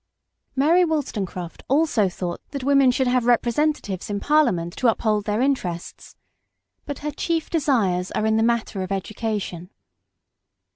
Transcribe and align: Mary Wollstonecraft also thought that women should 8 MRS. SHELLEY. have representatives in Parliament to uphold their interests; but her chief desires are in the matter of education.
Mary 0.55 0.83
Wollstonecraft 0.83 1.61
also 1.67 2.09
thought 2.09 2.41
that 2.49 2.63
women 2.63 2.89
should 2.89 3.05
8 3.05 3.05
MRS. 3.05 3.05
SHELLEY. 3.05 3.13
have 3.13 3.25
representatives 3.27 4.09
in 4.09 4.19
Parliament 4.19 4.75
to 4.77 4.87
uphold 4.87 5.25
their 5.25 5.41
interests; 5.43 6.15
but 6.87 6.97
her 7.05 7.11
chief 7.11 7.51
desires 7.51 8.09
are 8.13 8.25
in 8.25 8.35
the 8.35 8.41
matter 8.41 8.81
of 8.81 8.91
education. 8.91 9.69